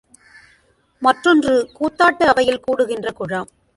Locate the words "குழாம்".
3.11-3.51